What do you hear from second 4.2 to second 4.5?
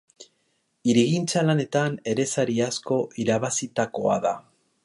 da.